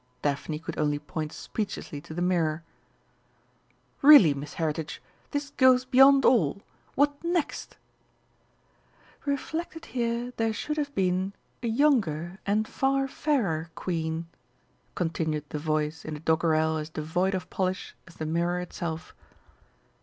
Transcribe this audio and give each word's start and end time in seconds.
Daphne 0.23 0.57
could 0.57 0.79
only 0.79 0.97
point 0.97 1.31
speechlessly 1.31 2.01
to 2.01 2.15
the 2.15 2.23
mirror. 2.23 2.63
"Really, 4.01 4.33
Miss 4.33 4.55
Heritage! 4.55 4.99
This 5.29 5.51
goes 5.51 5.85
beyond 5.85 6.25
all 6.25 6.63
what 6.95 7.23
next!" 7.23 7.77
"Reflected 9.25 9.85
here 9.93 10.33
there 10.37 10.53
should 10.53 10.77
have 10.77 10.95
been 10.95 11.33
A 11.61 11.67
younger 11.67 12.39
and 12.47 12.67
far 12.67 13.07
fairer 13.07 13.69
Queen." 13.75 14.25
continued 14.95 15.45
the 15.49 15.59
voice 15.59 16.03
in 16.03 16.15
a 16.15 16.19
doggerel 16.19 16.77
as 16.77 16.89
devoid 16.89 17.35
of 17.35 17.51
polish 17.51 17.95
as 18.07 18.15
the 18.15 18.25
mirror 18.25 18.59
itself. 18.59 19.13